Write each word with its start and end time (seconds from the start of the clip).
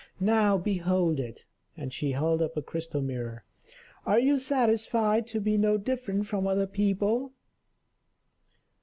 Now 0.19 0.57
behold 0.57 1.19
it!" 1.19 1.45
and 1.77 1.93
she 1.93 2.13
held 2.13 2.41
up 2.41 2.57
a 2.57 2.61
crystal 2.63 3.03
mirror. 3.03 3.43
"Are 4.03 4.17
you 4.17 4.39
satisfied 4.39 5.27
to 5.27 5.39
be 5.39 5.57
no 5.59 5.77
different 5.77 6.25
from 6.25 6.47
other 6.47 6.65
people?" 6.65 7.33